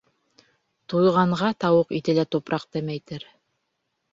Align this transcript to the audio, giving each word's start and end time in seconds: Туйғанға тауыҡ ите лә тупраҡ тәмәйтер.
Туйғанға 0.93 1.51
тауыҡ 1.65 1.93
ите 1.99 2.15
лә 2.21 2.27
тупраҡ 2.37 2.67
тәмәйтер. 2.77 3.29